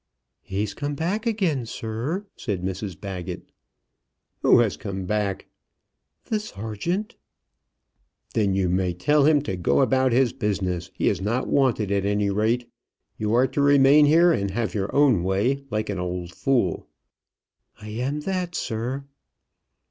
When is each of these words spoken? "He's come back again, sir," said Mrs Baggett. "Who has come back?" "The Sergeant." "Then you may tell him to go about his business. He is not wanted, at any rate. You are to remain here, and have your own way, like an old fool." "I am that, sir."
"He's 0.41 0.73
come 0.73 0.95
back 0.95 1.27
again, 1.27 1.67
sir," 1.67 2.25
said 2.35 2.63
Mrs 2.63 2.99
Baggett. 2.99 3.51
"Who 4.41 4.57
has 4.57 4.75
come 4.75 5.05
back?" 5.05 5.45
"The 6.25 6.39
Sergeant." 6.39 7.15
"Then 8.33 8.55
you 8.55 8.67
may 8.67 8.95
tell 8.95 9.25
him 9.25 9.43
to 9.43 9.55
go 9.55 9.79
about 9.79 10.11
his 10.11 10.33
business. 10.33 10.89
He 10.95 11.07
is 11.07 11.21
not 11.21 11.45
wanted, 11.47 11.91
at 11.91 12.03
any 12.07 12.31
rate. 12.31 12.67
You 13.17 13.35
are 13.35 13.45
to 13.49 13.61
remain 13.61 14.07
here, 14.07 14.31
and 14.31 14.49
have 14.49 14.73
your 14.73 14.89
own 14.95 15.21
way, 15.23 15.65
like 15.69 15.87
an 15.87 15.99
old 15.99 16.31
fool." 16.33 16.87
"I 17.79 17.89
am 17.89 18.21
that, 18.21 18.55
sir." 18.55 19.05